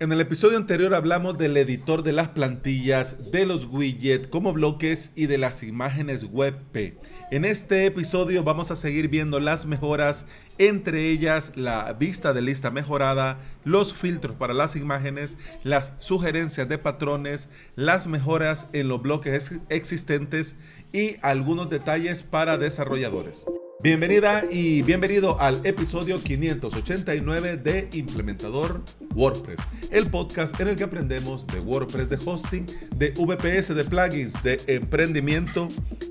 [0.00, 5.10] En el episodio anterior hablamos del editor de las plantillas, de los widgets como bloques
[5.16, 6.96] y de las imágenes WebP.
[7.32, 10.26] En este episodio vamos a seguir viendo las mejoras,
[10.56, 16.78] entre ellas la vista de lista mejorada, los filtros para las imágenes, las sugerencias de
[16.78, 20.58] patrones, las mejoras en los bloques existentes
[20.92, 23.44] y algunos detalles para desarrolladores.
[23.80, 28.82] Bienvenida y bienvenido al episodio 589 de Implementador
[29.14, 29.60] WordPress,
[29.92, 34.60] el podcast en el que aprendemos de WordPress, de hosting, de VPS, de plugins, de
[34.66, 35.68] emprendimiento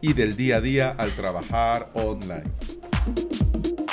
[0.00, 2.44] y del día a día al trabajar online.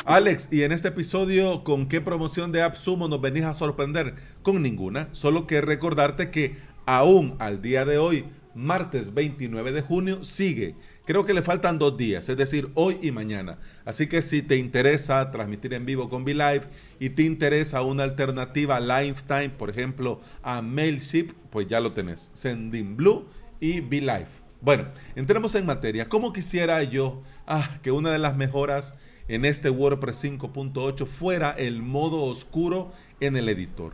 [0.05, 4.13] Alex, y en este episodio, ¿con qué promoción de AppSumo nos venís a sorprender?
[4.43, 6.55] Con ninguna, solo que recordarte que
[6.85, 8.25] aún al día de hoy,
[8.57, 10.75] martes 29 de junio, sigue
[11.07, 13.59] Creo que le faltan dos días, es decir, hoy y mañana.
[13.85, 16.63] Así que si te interesa transmitir en vivo con VLive
[16.99, 22.29] y te interesa una alternativa Lifetime, por ejemplo, a Mailship, pues ya lo tenés.
[22.33, 23.25] Sending Blue
[23.61, 24.27] y VLive.
[24.59, 26.09] Bueno, entremos en materia.
[26.09, 28.93] ¿Cómo quisiera yo ah, que una de las mejoras
[29.29, 33.93] en este WordPress 5.8 fuera el modo oscuro en el editor?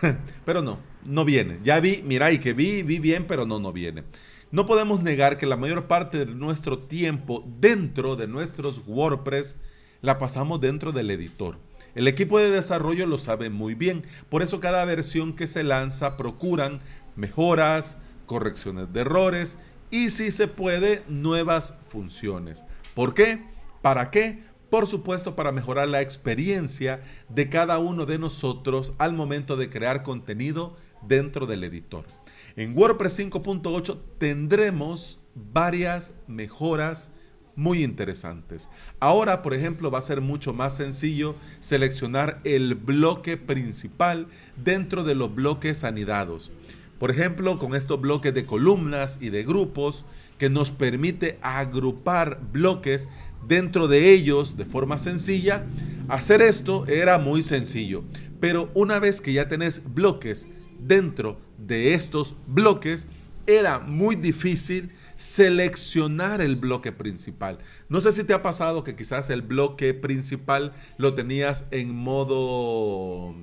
[0.46, 1.58] pero no, no viene.
[1.62, 4.04] Ya vi, mira, y que vi, vi bien, pero no, no viene.
[4.50, 9.56] No podemos negar que la mayor parte de nuestro tiempo dentro de nuestros WordPress
[10.02, 11.58] la pasamos dentro del editor.
[11.94, 16.16] El equipo de desarrollo lo sabe muy bien, por eso cada versión que se lanza
[16.16, 16.80] procuran
[17.16, 19.58] mejoras, correcciones de errores
[19.90, 22.64] y si se puede nuevas funciones.
[22.94, 23.44] ¿Por qué?
[23.82, 24.42] ¿Para qué?
[24.70, 30.02] Por supuesto para mejorar la experiencia de cada uno de nosotros al momento de crear
[30.02, 32.04] contenido dentro del editor.
[32.56, 37.10] En WordPress 5.8 tendremos varias mejoras
[37.54, 38.68] muy interesantes.
[39.00, 45.14] Ahora, por ejemplo, va a ser mucho más sencillo seleccionar el bloque principal dentro de
[45.14, 46.50] los bloques anidados.
[46.98, 50.04] Por ejemplo, con estos bloques de columnas y de grupos
[50.38, 53.08] que nos permite agrupar bloques
[53.46, 55.64] dentro de ellos de forma sencilla.
[56.08, 58.04] Hacer esto era muy sencillo,
[58.40, 60.48] pero una vez que ya tenés bloques
[60.86, 63.06] dentro de estos bloques,
[63.46, 67.58] era muy difícil seleccionar el bloque principal.
[67.88, 73.34] No sé si te ha pasado que quizás el bloque principal lo tenías en modo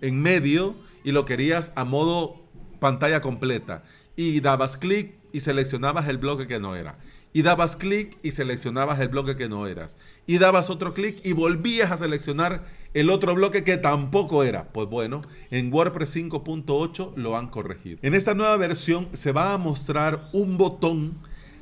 [0.00, 2.42] en medio y lo querías a modo
[2.78, 3.84] pantalla completa
[4.16, 6.98] y dabas clic y seleccionabas el bloque que no era
[7.32, 9.96] y dabas clic y seleccionabas el bloque que no eras.
[10.26, 12.64] Y dabas otro clic y volvías a seleccionar
[12.98, 14.72] el otro bloque que tampoco era.
[14.72, 17.98] Pues bueno, en WordPress 5.8 lo han corregido.
[18.02, 21.16] En esta nueva versión se va a mostrar un botón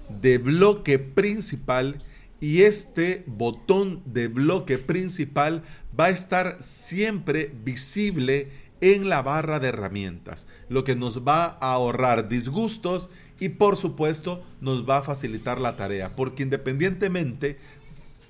[0.09, 2.03] de bloque principal
[2.41, 5.63] y este botón de bloque principal
[5.99, 11.73] va a estar siempre visible en la barra de herramientas, lo que nos va a
[11.73, 13.11] ahorrar disgustos
[13.41, 17.59] y por supuesto nos va a facilitar la tarea, porque independientemente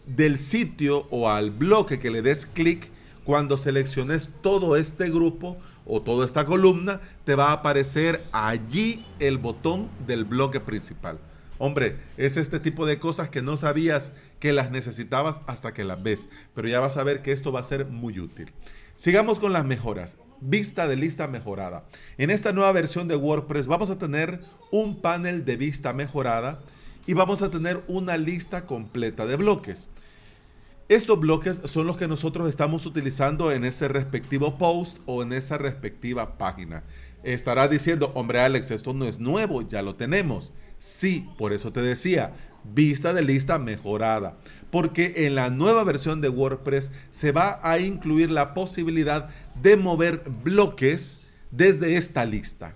[0.06, 2.91] del sitio o al bloque que le des clic,
[3.26, 9.37] cuando selecciones todo este grupo o toda esta columna, te va a aparecer allí el
[9.38, 11.19] botón del bloque principal.
[11.59, 16.00] Hombre, es este tipo de cosas que no sabías que las necesitabas hasta que las
[16.00, 18.53] ves, pero ya vas a ver que esto va a ser muy útil.
[18.94, 20.16] Sigamos con las mejoras.
[20.41, 21.84] Vista de lista mejorada.
[22.19, 26.60] En esta nueva versión de WordPress vamos a tener un panel de vista mejorada
[27.06, 29.88] y vamos a tener una lista completa de bloques.
[30.89, 35.59] Estos bloques son los que nosotros estamos utilizando en ese respectivo post o en esa
[35.59, 36.85] respectiva página.
[37.25, 40.53] Estará diciendo, hombre Alex, esto no es nuevo, ya lo tenemos.
[40.79, 44.37] Sí, por eso te decía, vista de lista mejorada.
[44.71, 49.31] Porque en la nueva versión de WordPress se va a incluir la posibilidad
[49.61, 51.21] de mover bloques
[51.51, 52.75] desde esta lista.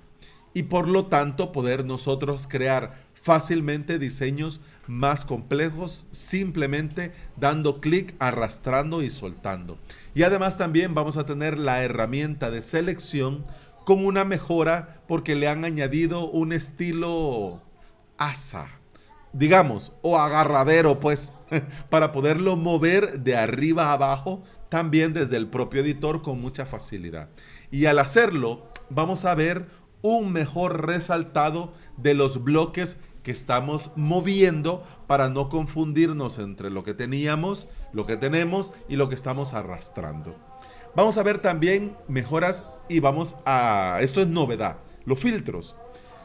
[0.52, 9.02] Y por lo tanto poder nosotros crear fácilmente diseños más complejos simplemente dando clic, arrastrando
[9.02, 9.78] y soltando.
[10.14, 13.44] Y además también vamos a tener la herramienta de selección
[13.84, 17.62] con una mejora porque le han añadido un estilo
[18.18, 18.66] asa,
[19.32, 21.34] digamos, o agarradero, pues,
[21.88, 27.28] para poderlo mover de arriba a abajo, también desde el propio editor con mucha facilidad.
[27.70, 29.68] Y al hacerlo, vamos a ver
[30.02, 36.94] un mejor resaltado de los bloques que estamos moviendo para no confundirnos entre lo que
[36.94, 40.36] teníamos, lo que tenemos y lo que estamos arrastrando.
[40.94, 45.76] Vamos a ver también mejoras y vamos a, esto es novedad, los filtros.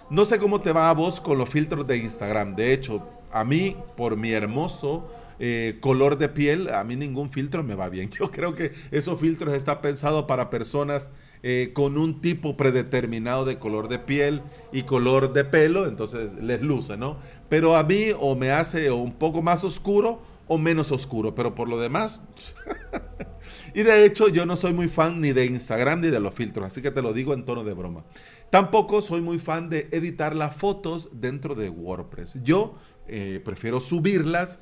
[0.10, 2.56] No sé cómo te va a vos con los filtros de Instagram.
[2.56, 5.10] De hecho, a mí, por mi hermoso
[5.40, 8.10] eh, color de piel, a mí ningún filtro me va bien.
[8.20, 11.10] Yo creo que esos filtros están pensados para personas
[11.48, 16.64] eh, con un tipo predeterminado de color de piel y color de pelo, entonces les
[16.64, 17.20] luce, ¿no?
[17.50, 21.70] Pero a mí o me hace un poco más oscuro o menos oscuro, pero por
[21.70, 22.24] lo demás...
[23.76, 26.66] y de hecho yo no soy muy fan ni de Instagram ni de los filtros,
[26.66, 28.06] así que te lo digo en tono de broma.
[28.50, 32.40] Tampoco soy muy fan de editar las fotos dentro de WordPress.
[32.44, 32.76] Yo
[33.08, 34.58] eh, prefiero subirlas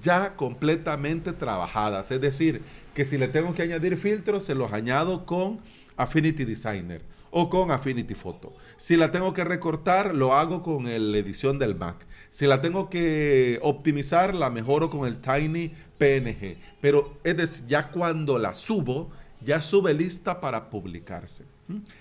[0.00, 2.62] ya completamente trabajadas, es decir,
[2.94, 5.58] que si le tengo que añadir filtros, se los añado con
[5.98, 8.54] Affinity Designer o con Affinity Photo.
[8.76, 12.06] Si la tengo que recortar, lo hago con la edición del Mac.
[12.30, 16.56] Si la tengo que optimizar, la mejoro con el Tiny PNG.
[16.80, 19.10] Pero es decir, ya cuando la subo,
[19.44, 21.44] ya sube lista para publicarse.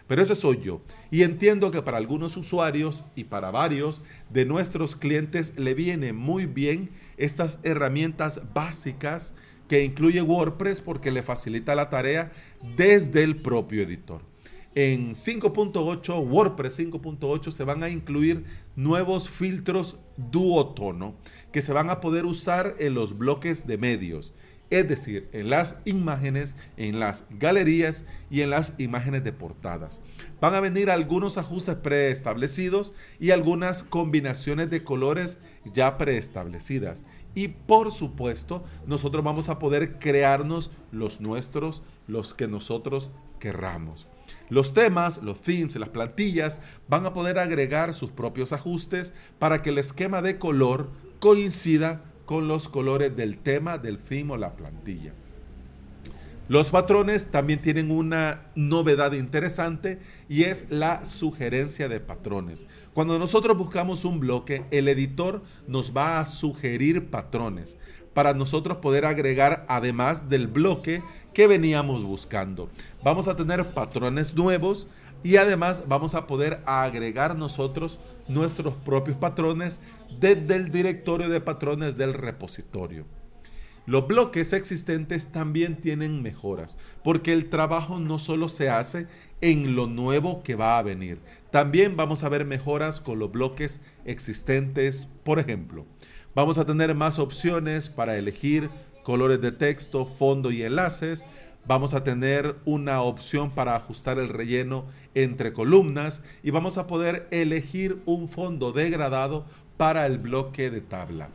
[0.07, 0.81] Pero ese soy yo.
[1.11, 6.45] Y entiendo que para algunos usuarios y para varios de nuestros clientes le viene muy
[6.45, 9.33] bien estas herramientas básicas
[9.67, 12.31] que incluye WordPress porque le facilita la tarea
[12.75, 14.21] desde el propio editor.
[14.75, 21.15] En 5.8, WordPress 5.8, se van a incluir nuevos filtros duotono
[21.51, 24.35] que se van a poder usar en los bloques de medios,
[24.69, 29.99] es decir, en las imágenes, en las galerías y en las imágenes de portadas.
[30.39, 35.39] Van a venir algunos ajustes preestablecidos y algunas combinaciones de colores
[35.73, 37.03] ya preestablecidas.
[37.37, 44.07] Y por supuesto, nosotros vamos a poder crearnos los nuestros, los que nosotros querramos.
[44.49, 46.57] Los temas, los themes, las plantillas
[46.87, 50.89] van a poder agregar sus propios ajustes para que el esquema de color
[51.19, 55.13] coincida con los colores del tema, del theme o la plantilla.
[56.49, 59.99] Los patrones también tienen una novedad interesante
[60.29, 62.65] y es la sugerencia de patrones.
[62.93, 67.77] Cuando nosotros buscamos un bloque, el editor nos va a sugerir patrones
[68.13, 71.03] para nosotros poder agregar además del bloque
[71.33, 72.69] que veníamos buscando.
[73.03, 74.87] Vamos a tener patrones nuevos
[75.23, 77.99] y además vamos a poder agregar nosotros
[78.29, 79.81] nuestros propios patrones
[80.17, 83.16] desde el directorio de patrones del repositorio.
[83.87, 89.07] Los bloques existentes también tienen mejoras, porque el trabajo no solo se hace
[89.39, 93.79] en lo nuevo que va a venir, también vamos a ver mejoras con los bloques
[94.03, 95.85] existentes, por ejemplo.
[96.35, 98.69] Vamos a tener más opciones para elegir
[99.03, 101.23] colores de texto, fondo y enlaces.
[101.65, 104.83] Vamos a tener una opción para ajustar el relleno
[105.15, 109.45] entre columnas y vamos a poder elegir un fondo degradado
[109.77, 111.29] para el bloque de tabla.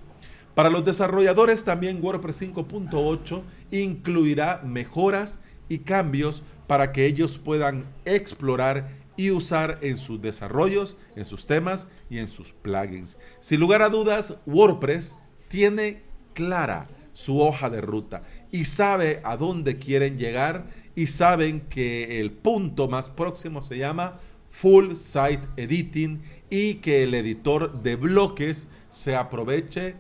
[0.55, 8.91] Para los desarrolladores también WordPress 5.8 incluirá mejoras y cambios para que ellos puedan explorar
[9.17, 13.19] y usar en sus desarrollos, en sus temas y en sus plugins.
[13.41, 15.17] Sin lugar a dudas, WordPress
[15.49, 16.03] tiene
[16.35, 22.31] clara su hoja de ruta y sabe a dónde quieren llegar y saben que el
[22.31, 24.19] punto más próximo se llama
[24.51, 29.95] Full Site Editing y que el editor de bloques se aproveche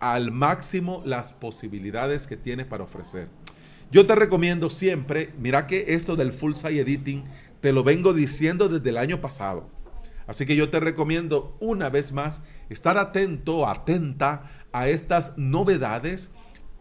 [0.00, 3.28] al máximo las posibilidades que tiene para ofrecer.
[3.90, 7.24] Yo te recomiendo siempre, mira que esto del full site editing
[7.60, 9.70] te lo vengo diciendo desde el año pasado.
[10.26, 16.32] Así que yo te recomiendo una vez más estar atento, atenta a estas novedades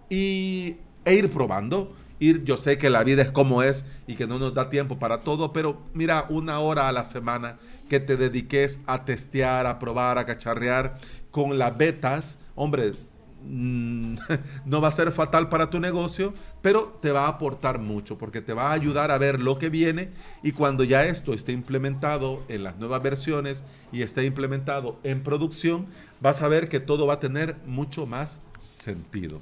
[0.10, 1.94] y, e ir probando.
[2.18, 4.98] Ir, yo sé que la vida es como es y que no nos da tiempo
[4.98, 7.60] para todo, pero mira, una hora a la semana
[7.90, 10.98] que te dediques a testear, a probar, a cacharrear
[11.30, 12.94] con las betas, hombre,
[13.44, 14.16] mm,
[14.66, 18.42] no va a ser fatal para tu negocio, pero te va a aportar mucho porque
[18.42, 20.10] te va a ayudar a ver lo que viene
[20.42, 25.88] y cuando ya esto esté implementado en las nuevas versiones y esté implementado en producción,
[26.22, 29.40] vas a ver que todo va a tener mucho más sentido.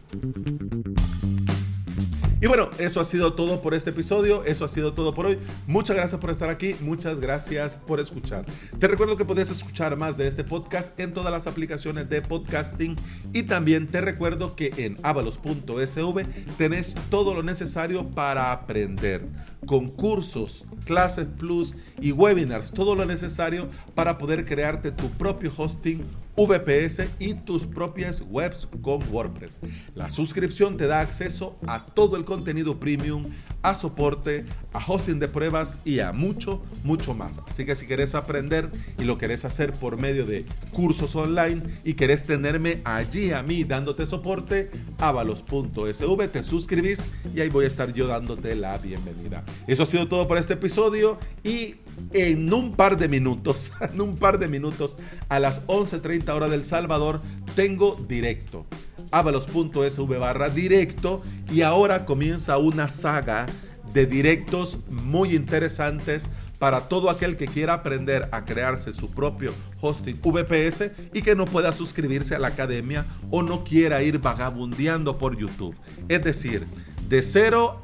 [2.43, 5.39] Y bueno, eso ha sido todo por este episodio, eso ha sido todo por hoy.
[5.65, 8.45] Muchas gracias por estar aquí, muchas gracias por escuchar.
[8.79, 12.97] Te recuerdo que puedes escuchar más de este podcast en todas las aplicaciones de podcasting
[13.31, 16.25] y también te recuerdo que en avalos.sv
[16.57, 19.25] tenés todo lo necesario para aprender,
[19.65, 26.03] concursos, clases plus y webinars, todo lo necesario para poder crearte tu propio hosting
[26.35, 29.59] VPS y tus propias webs con WordPress.
[29.95, 33.25] La suscripción te da acceso a todo el contenido premium,
[33.61, 37.39] a soporte, a hosting de pruebas y a mucho, mucho más.
[37.47, 41.93] Así que si quieres aprender y lo querés hacer por medio de cursos online y
[41.93, 47.93] querés tenerme allí a mí dándote soporte, avalos.sv, te suscribís y ahí voy a estar
[47.93, 49.43] yo dándote la bienvenida.
[49.67, 51.75] Eso ha sido todo por este episodio y
[52.13, 54.97] en un par de minutos, en un par de minutos,
[55.29, 57.21] a las 11.30 hora del Salvador,
[57.55, 58.65] tengo directo.
[59.11, 63.45] Avalos.sv barra directo y ahora comienza una saga
[63.93, 66.27] de directos muy interesantes
[66.57, 71.45] para todo aquel que quiera aprender a crearse su propio hosting VPS y que no
[71.45, 75.75] pueda suscribirse a la academia o no quiera ir vagabundeando por YouTube.
[76.07, 76.65] Es decir,
[77.09, 77.81] de 0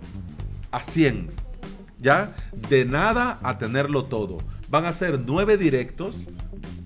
[0.71, 1.29] a 100,
[1.99, 2.35] ¿ya?
[2.69, 4.39] De nada a tenerlo todo.
[4.69, 6.27] Van a ser nueve directos,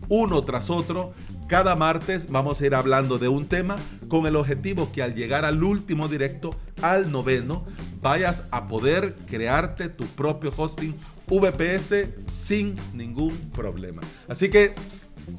[0.10, 1.14] uno tras otro,
[1.48, 3.76] cada martes vamos a ir hablando de un tema
[4.08, 7.66] con el objetivo que al llegar al último directo, al noveno,
[8.02, 10.96] vayas a poder crearte tu propio hosting
[11.28, 14.02] VPS sin ningún problema.
[14.28, 14.74] Así que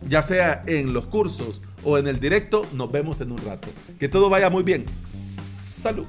[0.08, 3.68] ya sea en los cursos o en el directo, nos vemos en un rato.
[3.98, 4.86] Que todo vaya muy bien.
[5.00, 6.06] Salud.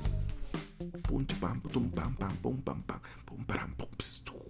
[1.07, 4.44] punch, pam, pum, pam, pam, pum, pam, pam, pum, pam, pum, pam, pum,